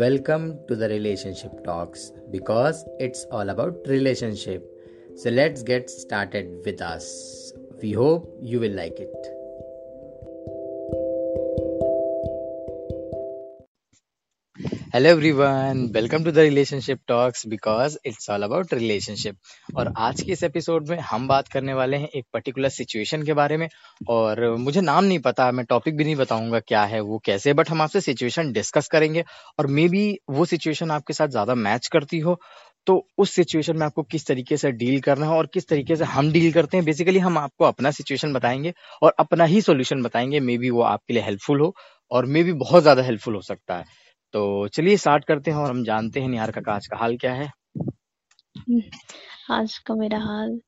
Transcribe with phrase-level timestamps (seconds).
[0.00, 4.64] Welcome to the relationship talks because it's all about relationship.
[5.14, 7.52] So let's get started with us.
[7.82, 9.39] We hope you will like it.
[14.90, 20.32] Hello everyone welcome to the relationship talks because it's all about relationship और आज के
[20.32, 23.68] इस episode में हम बात करने वाले हैं एक पर्टिकुलर सिचुएशन के बारे में
[24.08, 27.70] और मुझे नाम नहीं पता, मैं टॉपिक भी नहीं बताऊँगा क्या है, वो कैसे बट
[27.70, 29.24] हम आपसे सिचुएशन डिस्कस करेंगे
[29.58, 32.38] और मे बी वो सिचुएशन आपके साथ ज़्यादा मैच करती हो।
[32.86, 36.04] तो उस सिचुएशन में आपको किस तरीके से डील करना है और किस तरीके से
[36.06, 40.40] हम डील करते हैं बेसिकली हम आपको अपना सिचुएशन बताएँगे और अपना ही सोल्यूशन बताएँगे।
[40.40, 41.74] मे बी वो आपके लिए हेल्पफुल हो
[42.10, 43.84] और मे बी बहुत ज़्यादा हेल्पफुल हो सकता है।
[44.34, 47.32] तो चलिए स्टार्ट करते हैं और हम जानते हैं निहार का आज का हाल क्या
[47.34, 48.80] है। हम्म,
[49.50, 50.60] आज का मेरा हाल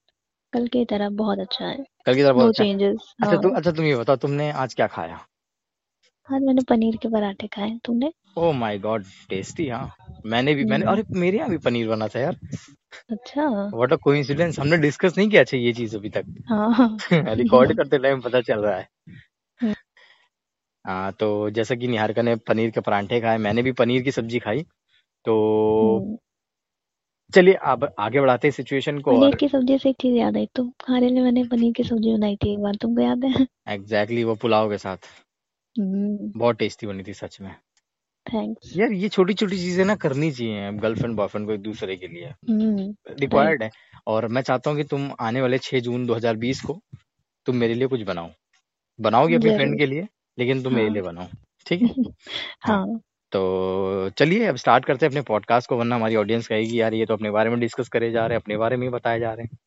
[0.52, 3.58] कल की तरह बहुत अच्छा है। कल की तरह बहुत अच्छा चेंजेस अच्छा तुम हाँ
[3.58, 5.20] अच्छा तुम ये बताओ तुमने आज क्या खाया?
[6.28, 8.10] आज मैंने पनीर के पराठे खाए तुमने?
[8.38, 9.94] ओह माय गॉड टेस्टी हाँ।
[10.26, 12.36] मैंने भी मैंने हम्म। अरे मेरे यहाँ भी पनीर बना था यार।
[13.10, 13.44] अच्छा।
[13.74, 16.96] व्हाट अ कोइंसिडेंस हमने डिस्कस नहीं किया अच्छा ये चीज़ अभी तक। हाँ।
[17.36, 18.88] रिकॉर्ड करते टाइम पता चल रहा है।
[20.86, 24.38] हाँ तो जैसा कि निहारिका ने पनीर के परांठे खाए मैंने भी पनीर की सब्ज़ी
[24.38, 24.62] खाई।
[25.24, 26.16] तो हम्म,
[27.34, 30.36] चलिए अब आगे बढ़ाते हैं सिचुएशन को पनीर और की सब्ज़ी से एक चीज़ याद
[30.36, 33.46] आई तुम खाने में मैंने पनीर की सब्ज़ी बनाई थी एक बार तुमको याद है?
[33.68, 34.96] एग्जैक्टली exactly वो पुलाव के साथ।
[35.78, 37.54] हम्म। बहुत टेस्टी बनी थी सच में।
[38.34, 42.08] थैंक्स यार ये छोटी छोटी चीज़ें ना करनी चाहिए गर्लफ्रेंड बॉयफ्रेंड को एक दूसरे के
[42.08, 43.70] लिए। हम्म। राइट रिक्वायर्ड है।
[44.06, 46.80] और मैं चाहता हूँ कि तुम आने वाले 6 जून 2020 को
[47.46, 48.30] तुम मेरे लिए कुछ बनाओ।
[49.00, 50.06] बनाओगी अपनी फ्रेंड ज़रूर के लिए?
[50.42, 51.26] लेकिन तुम मेरे लिए बनाओ
[51.66, 51.88] ठीक है?
[52.60, 53.00] हाँ। हाँ।
[53.32, 57.06] तो चलिए अब स्टार्ट करते हैं अपने पॉडकास्ट को वरना हमारी ऑडियंस कहेगी यार ये
[57.06, 59.32] तो अपने बारे में डिस्कस करे जा रहे हैं अपने बारे में ही बताए जा
[59.32, 59.58] रहे हैं।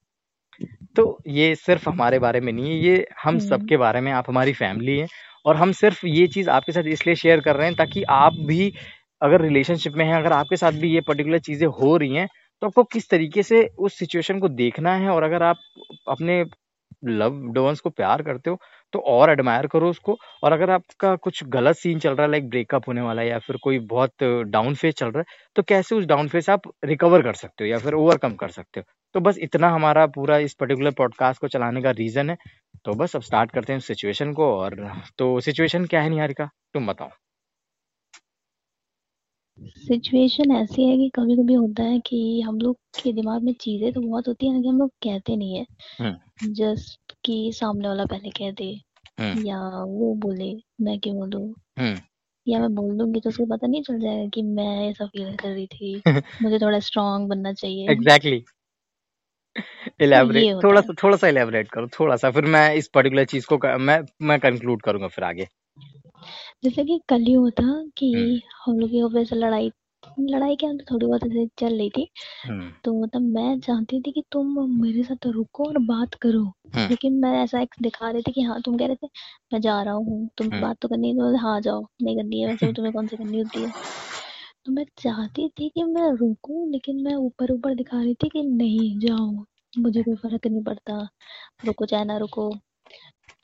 [0.96, 4.30] तो ये सिर्फ़ हमारे बारे में नहीं है ये हम हम्म। सबके बारे में आप
[4.30, 5.08] हमारी फैमिली है
[5.46, 8.72] और हम सिर्फ़ ये चीज़ आपके साथ इसलिए शेयर कर रहे हैं ताकि आप भी
[9.22, 12.28] अगर रिलेशनशिप में हैं अगर आपके साथ भी ये पर्टिकुलर चीज़ें हो रही हैं
[12.62, 15.58] तो आपको किस तरीके से उस सिचुएशन को देखना है और अगर आप
[16.08, 16.44] अपने
[17.04, 18.60] लव वंस को प्यार करते हो
[18.94, 22.50] तो और एडमायर करो उसको। और अगर आपका कुछ गलत सीन चल रहा है लाइक
[22.50, 25.26] ब्रेकअप होने वाला है या फिर कोई बहुत डाउन फ़ेज़ चल रहा है
[25.56, 28.80] तो कैसे उस डाउन फ़ेज़ आप रिकवर कर सकते हो या फिर ओवरकम कर सकते
[28.80, 28.86] हो?
[29.16, 32.38] तो बस इतना हमारा पूरा इस पर्टिकुलर पॉडकास्ट को चलाने का रीजन है।
[32.86, 34.76] तो बस अब स्टार्ट करते हैं सिचुएशन को और
[35.20, 36.50] तो सिचुएशन क्या है निहारिका?
[36.74, 37.10] तुम बताओ।
[39.78, 43.92] सिचुएशन ऐसी है कि कभी कभी होता है कि हम लोग के दिमाग में चीज़ें
[43.94, 45.66] तो बहुत होती है लेकिन हम लोग कहते नहीं है।
[46.00, 48.82] हम्म। जस्ट कि सामने वाला पहले कह दे
[49.20, 51.54] हम्म। या वो बोले मैं क्यों बोलूँ?
[51.80, 51.98] हम्म।
[52.48, 55.50] या मैं बोल दूँगी तो उसको पता नहीं चल जाएगा कि मैं ऐसा फील कर
[55.50, 56.02] रही थी।
[56.42, 58.44] मुझे थोड़ा स्ट्रांग बनना चाहिए। एग्जैक्टली
[59.58, 62.76] तो इलेबोरेट ये होता थोड़ा है। सा थोड़ा सा इलेबोरेट करो थोड़ा सा फिर मैं
[62.76, 65.48] इस पर्टिकुलर चीज़ को क- मैं मैं कंक्लूड करूँगा फिर आगे।
[66.64, 69.72] जैसे कि कल ही हुआ था कि हम्म। हम लोग की ऑफ़िस से लड़ाई
[70.20, 72.10] लड़ाई क्या थोड़ी बहुत ऐसे चल रही थी।
[72.48, 76.44] हम्म। तो मतलब मैं चाहती थी कि तुम मेरे साथ रुको और बात करो।
[76.76, 79.08] हम्म। लेकिन मैं ऐसा एक दिखा रही थी कि हाँ तुम कह रहे थे
[79.54, 82.42] मैं जा रहा हूँ तुम हम्म। बात तो करनी है तो हाँ जाओ नहीं करनी
[82.42, 83.72] है वैसे भी तुम्हें कौन सी करनी होती है?
[84.66, 88.44] तो मैं चाहती थी कि मैं रुकूं लेकिन मैं ऊपर ऊपर दिखा रही थी कि
[88.44, 89.46] नहीं जाओ
[89.78, 91.10] मुझे कोई फ़र्क नहीं पड़ता।
[91.66, 92.56] रुको चाहे ना रुको।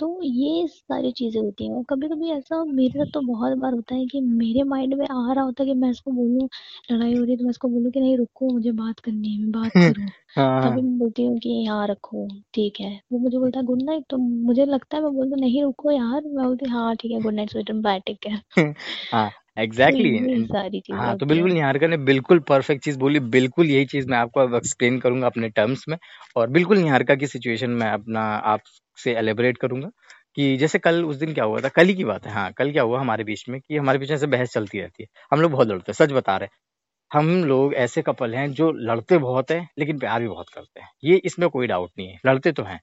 [0.02, 3.74] तो ये सारी चीज़ें होती हैं। और कभी कभी ऐसा मेरे साथ तो बहुत बार
[3.74, 6.48] होता है कि मेरे माइंड में आ रहा होता है कि मैं इसको बोलूँ
[6.92, 9.40] लड़ाई हो रही है तो मैं इसको बोलूँ कि नहीं रुको मुझे बात करनी है
[9.42, 10.08] मैं बात करूँ।
[10.38, 13.82] हाँ। तभी मैं बोलती हूँ कि यहाँ रखो ठीक है। वो मुझे बोलता है गुड
[13.84, 16.96] नाइट। तो मुझे लगता है मैं बोलती हूँ नहीं रुको यार। मैं बोलती हूँ हाँ
[16.96, 18.42] ठीक है good night sweet bye take care.
[19.14, 23.86] हाँ। एग्जैक्टली सारी चीज़ें हाँ तो बिल्कुल निहारिका ने बिल्कुल परफेक्ट चीज़ बोली बिल्कुल यही
[23.86, 25.98] चीज़ मैं आपको अब एक्सप्लेन करूँगा अपने टर्म्स में
[26.36, 28.22] और बिल्कुल निहारिका की सिचुएशन में अपना
[28.54, 29.90] आपसे एलेबरेट करूँगा
[30.36, 32.72] कि जैसे कल उस दिन क्या हुआ था कल ही की बात है हाँ कल
[32.72, 35.42] क्या हुआ हमारे बीच में कि हमारे बीच में से बहस चलती रहती है हम
[35.42, 36.60] लोग बहुत लड़ते हैं सच बता रहे हैं।
[37.12, 40.90] हम लोग ऐसे कपल हैं जो लड़ते बहुत है लेकिन प्यार भी बहुत करते हैं
[41.04, 42.80] ये इसमें कोई डाउट नहीं है लड़ते तो हैं।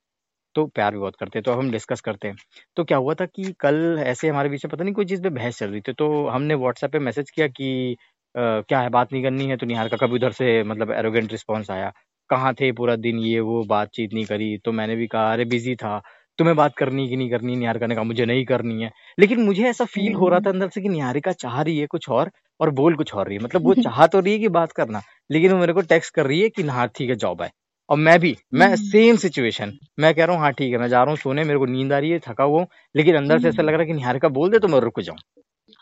[0.58, 2.36] तो प्यार भी बहुत करते हैं तो अब हम डिस्कस करते हैं।
[2.76, 5.30] तो क्या हुआ था कि कल ऐसे हमारे बीच में पता नहीं कोई चीज़ पे
[5.30, 7.96] बहस चल रही थी तो हमने व्हाट्सएप पे मैसेज किया कि
[8.34, 11.30] अ, क्या है बात नहीं करनी है तो निहार का कभी उधर से मतलब एरोगेंट
[11.32, 11.92] रिस्पॉन्स आया।
[12.30, 15.74] कहाँ थे पूरा दिन ये वो बातचीत नहीं करी तो मैंने भी कहा अरे बिज़ी
[15.76, 16.00] था
[16.38, 17.56] तुम्हें बात करनी कि नहीं करनी?
[17.56, 20.68] निहारिका ने कहा मुझे नहीं करनी है। लेकिन मुझे ऐसा फील हो रहा था अंदर
[20.68, 22.30] से कि निहारिका चाह रही है कुछ और
[22.60, 25.02] और बोल कुछ और रही है। मतलब वो चाह तो रही है कि बात करना
[25.30, 27.50] लेकिन वो मेरे को टेक्स्ट कर रही है कि हाँ ठीक है जाओ बाय
[27.90, 30.88] और मैं भी मैं हम्म। सेम सिचुएशन मैं कह रहा हूँ हाँ ठीक है मैं
[30.88, 32.64] जा रहा हूँ सोने मेरे को नींद आ रही है थका हुआ
[32.94, 35.00] लेकिन अंदर से ऐसा हम्म। लग रहा है कि निहारिका बोल दे तो मैं रुक
[35.00, 35.18] जाऊँ।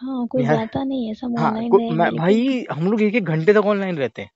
[0.00, 3.66] हाँ कोई जाता नहीं है सब हाँ मैं भाई हम लोग एक एक घंटे तक
[3.66, 4.30] ऑनलाइन रहते हैं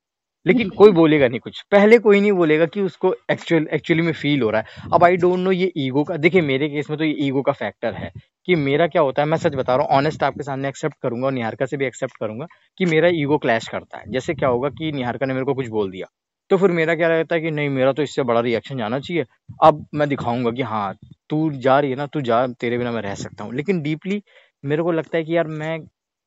[0.46, 4.42] लेकिन कोई बोलेगा नहीं कुछ। पहले कोई नहीं बोलेगा कि उसको एक्चुअल एक्चुअली में फील
[4.42, 7.04] हो रहा है। अब आई डोंट नो ये ईगो का देखिए मेरे केस में तो
[7.04, 8.10] ये ईगो का फैक्टर है
[8.46, 11.26] कि मेरा क्या होता है मैं सच बता रहा हूँ ऑनेस्ट आपके सामने एक्सेप्ट करूँगा
[11.26, 12.46] और निहारिका से भी एक्सेप्ट करूँगा
[12.78, 15.68] कि मेरा ईगो क्लैश करता है। जैसे क्या होगा कि निहारका ने मेरे को कुछ
[15.68, 16.06] बोल दिया।
[16.50, 19.24] तो फिर मेरा क्या रहता है कि नहीं मेरा तो इससे बड़ा रिएक्शन जाना चाहिए।
[19.62, 20.94] अब मैं दिखाऊँगा कि हाँ
[21.30, 24.22] तू जा रही है ना तू जा तेरे बिना मैं रह सकता हूँ। लेकिन डीपली
[24.64, 25.78] मेरे को लगता है कि यार मैं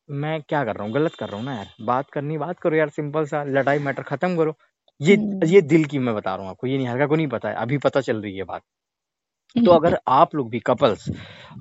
[0.10, 0.94] मैं क्या कर रहा हूँ?
[0.94, 4.04] गलत कर रहा हूँ ना यार। बात करनी बात करो यार सिंपल सा लड़ाई मैटर
[4.04, 4.56] खत्म करो।
[5.02, 7.50] ये हम्म। ये दिल की मैं बता रहा हूँ आपको ये निहारिका को नहीं पता
[7.50, 8.62] है। अभी पता चल रही है बात।
[9.56, 11.06] तो अगर आप लोग भी कपल्स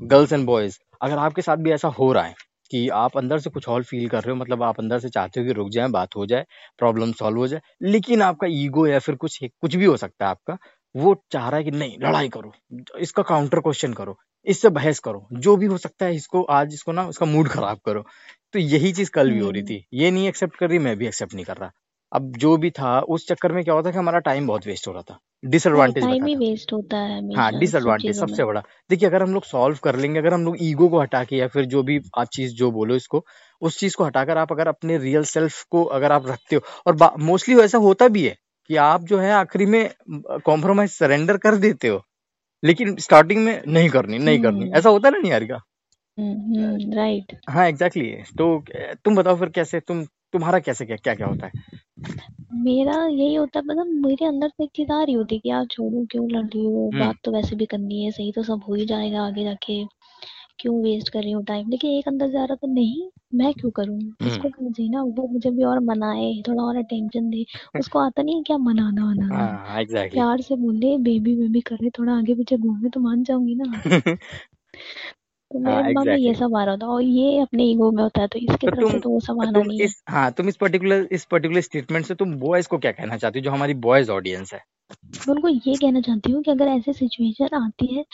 [0.03, 2.35] गर्ल्स एंड बॉयज़ अगर आपके साथ भी ऐसा हो रहा है
[2.73, 5.41] कि आप अंदर से कुछ और फील कर रहे हो मतलब आप अंदर से चाहते
[5.41, 6.45] हो कि रुक जाए बात हो जाए
[6.79, 10.31] प्रॉब्लम सॉल्व हो जाए लेकिन आपका ईगो या फिर कुछ कुछ भी हो सकता है
[10.31, 10.59] आपका
[10.95, 12.53] वो चाह रहा है कि नहीं लड़ाई करो
[13.01, 14.17] इसका काउंटर क्वेश्चन करो
[14.47, 17.79] इससे बहस करो जो भी हो सकता है इसको आज इसको ना उसका मूड खराब
[17.87, 18.05] करो।
[18.53, 20.97] तो यही चीज़ कल भी हो रही हम्म। थी ये नहीं एक्सेप्ट कर रही मैं
[20.97, 21.71] भी एक्सेप्ट नहीं कर रहा।
[22.13, 24.93] अब जो भी था उस चक्कर में क्या होता कि हमारा टाइम बहुत वेस्ट हो
[24.93, 29.23] रहा था। राइट डिसएडवांटेज टाइम ही वेस्ट होता है हाँ डिसएडवांटेज सबसे बड़ा। देखिए अगर
[29.23, 31.83] हम लोग सॉल्व कर लेंगे अगर हम लोग ईगो को हटा के या फिर जो
[31.83, 33.25] भी आप चीज़ जो बोलो इसको
[33.63, 37.17] उस चीज़ को हटाकर आप अगर अपने रियल सेल्फ को अगर आप रखते हो और
[37.21, 38.37] मोस्टली ऐसा होता भी है
[38.71, 39.91] कि आप जो है आखिरी में
[40.45, 42.03] कॉम्प्रोमाइज सरेंडर कर देते हो
[42.63, 45.61] लेकिन स्टार्टिंग में नहीं करनी नहीं करनी। हम्म। ऐसा होता है ना नहीं यारिका
[46.19, 48.65] हम्म राइट हाँ एग्जैक्टली तो
[49.05, 51.53] तुम बताओ फिर कैसे तुम तुम्हारा कैसे क्या क्या क्या होता है?
[52.55, 55.49] मेरा यही होता है मतलब मेरे अंदर से एक चीज़ आ रही होती है कि
[55.49, 56.89] यार छोड़ो क्यों लड़ रही हो?
[56.95, 59.85] हम्म। बात तो वैसे भी करनी है सही तो सब हो ही जाएगा आगे जाके।
[60.59, 63.71] क्यों वेस्ट कर रही हूँ टाइम लेकिन एक अंदर आ रहा था नहीं मैं क्यों
[63.71, 63.99] करूँ?
[63.99, 67.45] हम्म। उसको करना चाहिए ना वो मुझे भी और मनाए थोड़ा और अटेंशन दे।
[67.81, 71.91] उसको आता नहीं है क्या मनाना वनाना हाँ एग्जैक्टली प्यार से बोले बेबी बेबी करे
[71.99, 73.73] थोड़ा आगे पीछे घूमे तो मान जाऊँगी ना।
[75.53, 78.03] तो मेरे हाँ दिमाग में ये सब आ रहा था और ये अपने ईगो में
[78.03, 80.31] होता है तो इसके तो तरफ़ से तो वो सब आना तुम नहीं है। हाँ
[80.33, 83.51] तुम इस पर्टिकुलर इस पर्टिकुलर स्टेटमेंट से तुम बॉयज़ को क्या कहना चाहती हो जो
[83.51, 84.61] हमारी बॉयज़ ऑडियंस है?
[84.91, 88.05] मैं उनको ये कहना चाहती हूँ कि अगर ऐसी सिचुएशन आती है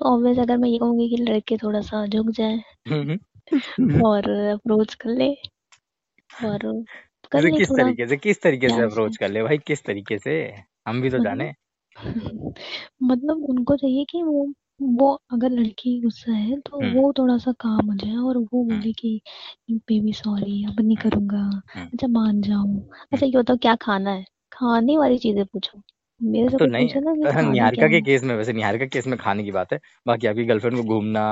[0.00, 3.18] तो ऑब्वियस अगर मैं ये कहूँगी कि लड़के थोड़ा सा झुक जाए हम्म,
[3.52, 5.32] हम्म। और अप्रोच कर ले
[6.44, 6.58] और
[7.32, 10.34] कर ले किस तरीके से किस तरीके से अप्रोच कर ले भाई किस तरीके से?
[10.88, 11.52] हम भी तो जाने।
[13.02, 14.46] मतलब उनको चाहिए कि वो
[14.82, 18.62] वो अगर लड़की गुस्सा है तो हम्म। वो थोड़ा सा काम हो जाए और वो
[18.64, 19.20] हम्म। बोले कि
[19.70, 22.82] बेबी सॉरी अब नहीं हम्म। करूँगा। हम्म। अच्छा मान जाऊँ। हम्म।
[23.12, 24.24] अच्छा ये बताओ क्या खाना है?
[24.52, 25.82] खाने वाली चीज़ें पूछो।
[26.22, 28.02] मेरे से तो नहीं पूछे ना कि खाना निहारिका क्या के है?
[28.02, 30.82] केस में वैसे निहारिका के केस में खाने की बात है। बाकी आपकी गर्लफ्रेंड को
[30.90, 31.24] घूमना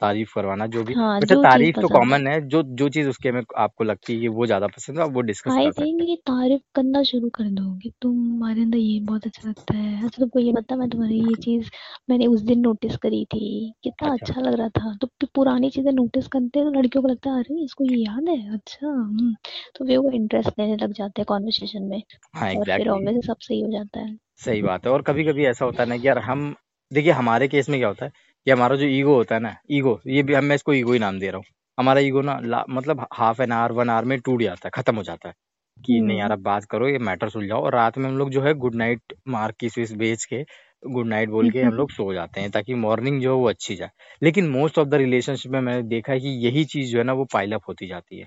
[0.00, 2.88] तारीफ़ करवाना जो भी। हाँ वैसे जो चीज़ तारीफ़ तो पसंद कॉमन है जो जो
[2.90, 5.58] चीज़ उसके में आपको लगती है कि वो ज़्यादा पसंद है आप वो डिस्कस आई
[5.58, 9.48] कर सकते थिंक हैं। ये तारीफ़ करना शुरू कर दो तुम्हारे अंदर ये बहुत अच्छा
[9.48, 11.70] लगता है। अच्छा तुमको ये बता मैं तुम्हारी ये चीज़
[12.10, 13.50] मैंने उस दिन नोटिस करी थी
[13.84, 17.02] कितना अच्छा। अच्छा लग रहा था। तो पु- पुरानी चीज़ें नोटिस करते हैं तो लड़कियों
[17.02, 18.52] को लगता है अरे इसको ये याद है?
[18.54, 19.34] अच्छा हम्म।
[19.76, 22.02] तो वे वो इंटरेस्ट लेने लग जाते हैं कॉन्वर्सेशन में
[22.34, 25.24] हाँ और फिर एग्जैक्टली ऑब्वियसली सब सही हो जाता है। सही बात है। और कभी
[25.24, 26.54] कभी ऐसा होता है ना कि यार हम
[26.90, 28.10] देखिए हमारे केस में क्या होता है
[28.46, 30.98] कि हमारा जो ईगो होता है ना ईगो ये भी हम मैं इसको ईगो ही
[30.98, 31.44] नाम दे रहा हूँ।
[31.78, 35.02] हमारा ईगो ना मतलब half an hour one hour में टूट जाता है खत्म हो
[35.02, 35.34] जाता है
[35.76, 38.30] कि नहीं यार हम्म। अब बात करो ये मैटर सुलझाओ। और रात में हम लोग
[38.30, 40.42] जो है गुड नाइट मार की विस बेच के
[40.82, 43.74] गुड नाइट बोल के हम लोग सो जाते हैं ताकि मॉर्निंग जो है वो अच्छी
[43.76, 43.90] जाए।
[44.22, 47.12] लेकिन मोस्ट ऑफ़ द रिलेशनशिप में मैंने देखा है कि यही चीज़ जो है ना
[47.12, 48.26] वो पाइल अप होती जाती है।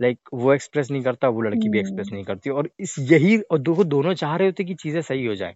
[0.00, 3.36] लाइक वो एक्सप्रेस नहीं करता वो लड़की भी एक्सप्रेस हम्म। नहीं करती और इस यही
[3.42, 5.54] और दो दोनों चाह रहे होते कि चीज़ें सही हो जाए।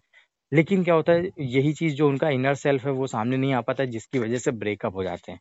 [0.52, 3.60] लेकिन क्या होता है यही चीज़ जो उनका इनर सेल्फ है वो सामने नहीं आ
[3.62, 5.40] पाता है जिसकी वजह से ब्रेकअप हो जाते हैं।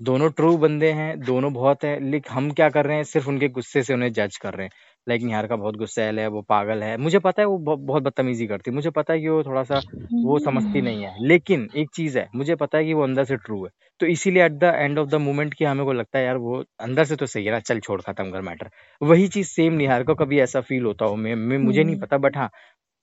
[0.00, 3.48] दोनों ट्रू बंदे हैं दोनों बहुत है लेकिन हम क्या कर रहे हैं सिर्फ़ उनके
[3.50, 4.72] गुस्से से उन्हें जज कर रहे हैं।
[5.06, 8.46] लाइक निहार का बहुत गुस्सैल है वो पागल है। मुझे पता है वो बहुत बदतमीजी
[8.46, 9.80] करती है। मुझे पता है कि वो थोड़ा सा
[10.24, 13.36] वो समझती नहीं है। लेकिन एक चीज़ है मुझे पता है कि वो अंदर से
[13.36, 16.24] ट्रू है। तो इसीलिए at the end of the moment की हमें को लगता है
[16.24, 19.48] यार वो अंदर से तो सही है ना चल छोड़ खत्म कर मैटर वही चीज़
[19.48, 22.36] सेम निहार को कभी ऐसा फील होता हो मैं, मैं मुझे नहीं हम्म। पता बट
[22.36, 22.50] हाँ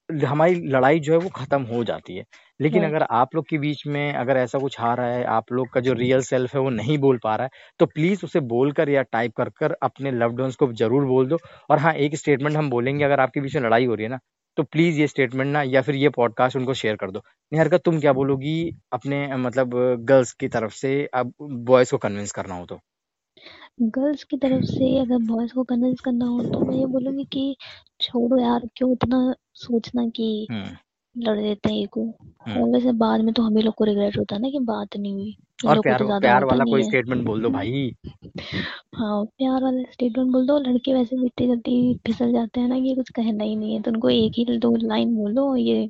[0.10, 2.24] हमारी लड़ाई जो है वो खत्म हो जाती है।
[2.60, 5.68] लेकिन अगर आप लोग के बीच में अगर ऐसा कुछ आ रहा है आप लोग
[5.70, 8.90] का जो रियल सेल्फ है वो नहीं बोल पा रहा है तो प्लीज़ उसे बोलकर
[8.90, 11.38] या टाइप कर कर अपने लव्ड वंस को ज़रूर बोल दो।
[11.70, 14.20] और हाँ एक स्टेटमेंट हम बोलेंगे अगर आपके बीच में लड़ाई हो रही है ना
[14.58, 17.22] तो प्लीज़ ये स्टेटमेंट ना या फिर ये पॉडकास्ट उनको शेयर कर दो।
[17.52, 18.58] निहारिका तुम क्या बोलोगी
[18.94, 22.80] अपने मतलब गर्ल्स की तरफ़ से अब बॉयज़ को कन्विंस करना हो तो?
[23.82, 27.56] गर्ल्स की तरफ़ से अगर बॉयज़ को कन्विंस करना हो तो मैं ये बोलूँगी कि
[28.02, 30.78] छोड़ो यार क्यों इतना सोचना कि हम्म।
[31.16, 32.04] लड़ देते हैं ईगो
[32.48, 34.60] हम्म। और वैसे बाद में तो हम ही लोग को रिग्रेट होता है ना कि
[34.60, 35.36] बात नहीं हुई।
[35.68, 37.96] और प्यार तो प्यार वाला कोई स्टेटमेंट बोल दो भाई।
[38.96, 42.80] हाँ प्यार वाला स्टेटमेंट बोल दो। लड़के वैसे भी इतनी जल्दी फिसल जाते हैं ना
[42.80, 45.90] कि कुछ कहना ही नहीं है। तो उनको एक ही दो लाइन बोलो ये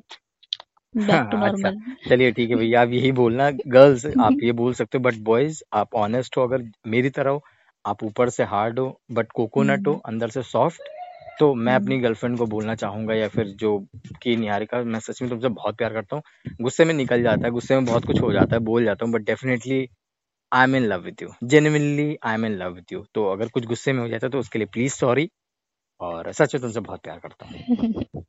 [1.10, 1.70] हाँ, अच्छा
[2.08, 5.62] चलिए ठीक है भैया आप यही बोलना। गर्ल्स आप ये बोल सकते हो बट बॉयज़
[5.72, 7.42] आप ऑनेस्ट हो। अगर मेरी तरह हो
[7.86, 10.88] आप ऊपर से हार्ड हो बट कोकोनट हो अंदर से सॉफ्ट
[11.40, 13.78] तो मैं अपनी गर्लफ्रेंड को बोलना चाहूँगा या फिर जो
[14.22, 17.50] कि निहारिका मैं सच में तुमसे बहुत प्यार करता हूँ। गुस्से में निकल जाता है
[17.50, 19.86] गुस्से में बहुत कुछ हो जाता है बोल जाता हूँ but definitely
[20.52, 23.48] I am in love with you genuinely I am in love with you तो अगर
[23.48, 25.28] कुछ गुस्से में हो जाता है तो उसके लिए प्लीज़ सॉरी
[26.00, 28.24] और सच में तुमसे बहुत प्यार करता हूँ।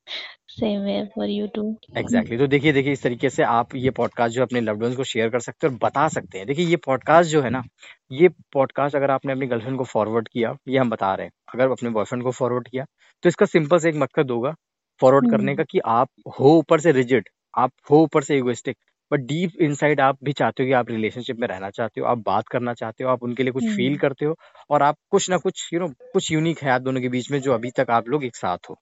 [0.50, 1.64] सेम है फॉर यू टू
[1.98, 5.04] एग्जैक्टली तो देखिए देखिए इस तरीके से आप ये पॉडकास्ट जो अपने लव्ड वंस को
[5.04, 7.64] शेयर कर सकते हैं और बता सकते हैं। देखिए ये पॉडकास्ट जो है ना
[8.12, 11.72] ये पॉडकास्ट अगर आपने अपनी गर्लफ्रेंड को फॉरवर्ड किया ये हम बता रहे हैं। अगर
[11.72, 12.86] अपने बॉयफ्रेंड को फॉरवर्ड किया
[13.24, 14.56] तो इसका सिंपल से एक मकसद होगा
[15.02, 16.10] फॉरवर्ड करने का कि आप
[16.40, 18.78] हो ऊपर से रिजिड आप हो ऊपर से इगोइस्टिक
[19.12, 22.18] बट डीप इनसाइड आप भी चाहते हो कि आप रिलेशनशिप में रहना चाहते हो आप
[22.18, 24.36] बात करना चाहते हो आप उनके लिए कुछ फील हम्म करते हो
[24.70, 27.42] और आप कुछ ना कुछ यू नो कुछ यूनिक है आप दोनों के बीच में
[27.42, 28.78] जो अभी तक आप लोग एक साथ हो।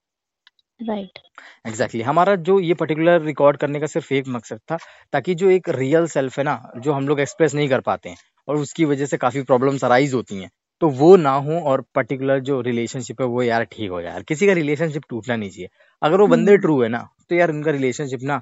[0.82, 1.18] Right
[1.66, 2.04] exactly exactly.
[2.04, 4.78] हमारा जो ये पर्टिकुलर रिकॉर्ड करने का सिर्फ़ एक मकसद था
[5.12, 8.16] ताकि जो एक रियल सेल्फ है ना जो हम लोग एक्सप्रेस नहीं कर पाते हैं
[8.48, 12.40] और उसकी वजह से काफ़ी प्रॉब्लम्स अराइज होती हैं तो वो ना हो और पर्टिकुलर
[12.40, 15.68] जो रिलेशनशिप है वो यार ठीक हो जाए। किसी का रिलेशनशिप टूटना नहीं चाहिए।
[16.02, 18.40] अगर वो बंदे ट्रू है ना तो यार उनका रिलेशनशिप ना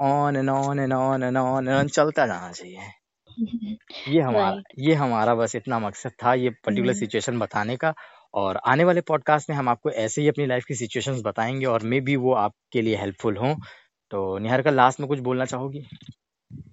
[0.00, 2.78] on and on and on and on and चलता जाना चाहिए
[4.08, 7.94] ये हमारा ये हमारा बस इतना मकसद था ये पर्टिकुलर हम्म। सिचुएशन बताने का।
[8.34, 11.82] और आने वाले पॉडकास्ट में हम आपको ऐसे ही अपनी लाइफ की सिचुएशंस बताएँगे और
[11.82, 13.54] मे भी वो आपके लिए हेल्पफुल हों।
[14.10, 15.78] तो निहार का लास्ट में कुछ बोलना चाहोगी?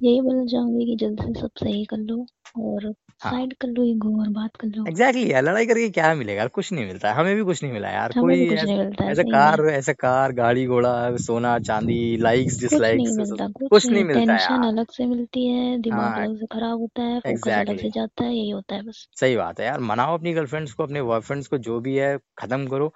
[0.03, 2.85] यही बोलना चाहूँगी कि जल्द से सब सही कर लो। और
[3.21, 6.13] हाँ। साइड कर लो ईगो और बात कर लो। एग्जैक्टली exactly, यार लड़ाई करके क्या
[6.15, 6.39] मिलेगा?
[6.39, 8.65] यार कुछ नहीं मिलता है हमें भी कुछ नहीं मिला यार हमें भी कोई कुछ
[8.65, 12.69] नहीं मिलता है ऐसा सही कार ऐसा कार गाड़ी घोड़ा सोना चांदी लाइक्स कुछ नहीं
[12.69, 16.39] डिसलाइक्स मिलता कुछ कुछ नहीं। मिलता टेंशन यार। अलग से मिलती है दिमाग हाँ अलग
[16.39, 19.59] से खराब होता है फोकस अलग से जाता है यही होता है बस। सही बात
[19.59, 22.93] है यार मनाओ अपनी गर्लफ्रेंड्स को अपने बॉयफ्रेंड्स को जो भी है खत्म करो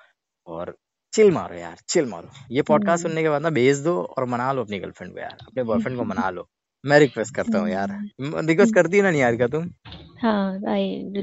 [0.48, 0.76] और
[1.14, 4.26] चिल मारो यार चिल मारो। ये पॉडकास्ट हम्म। सुनने के बाद ना भेज दो और
[4.26, 6.48] मना लो अपनी गर्लफ्रेंड को यार अपने बॉयफ्रेंड को मना लो।
[6.86, 7.90] मैं रिक्वेस्ट करता हूँ यार।
[8.22, 9.70] रिक्वेस्ट करती है ना नहीं यार क्या तुम?
[10.22, 10.60] हाँ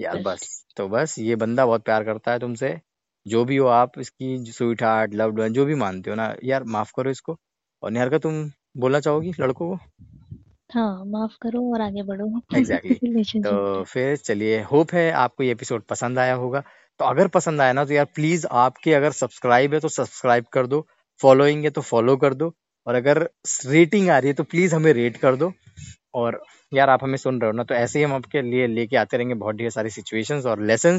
[0.00, 2.80] यार बस तो बस ये बंदा बहुत प्यार करता है तुमसे।
[3.26, 6.64] जो भी हो आप इसकी स्वीट हार्ट लव्ड वन जो भी मानते हो ना यार
[6.64, 7.36] माफ़ करो इसको।
[7.82, 9.78] और निहार का तुम बोलना चाहोगी लड़कों को?
[10.74, 13.42] हाँ माफ़ करो और आगे बढ़ो। Exactly exactly.
[13.46, 16.60] तो फिर चलिए होप है आपको ये एपिसोड पसंद आया होगा।
[16.98, 20.66] तो अगर पसंद आया ना तो यार प्लीज़ आपके अगर सब्सक्राइब है तो सब्सक्राइब कर
[20.66, 20.86] दो।
[21.20, 22.54] फॉलोइंग है तो फॉलो कर दो।
[22.86, 23.22] और अगर
[23.66, 25.52] रेटिंग आ रही है तो प्लीज़ हमें रेट कर दो।
[26.14, 28.96] और यार आप हमें सुन रहे हो ना तो ऐसे ही हम आपके लिए लेके
[28.96, 30.98] आते रहेंगे बहुत ढेर सारी सिचुएशन और लेसन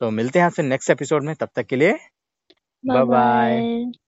[0.00, 1.98] तो मिलते हैं आपसे नेक्स्ट एपिसोड में तब तक के लिए
[2.84, 4.07] बाय बाय बाय बाय